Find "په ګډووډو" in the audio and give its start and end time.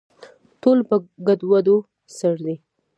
0.89-1.77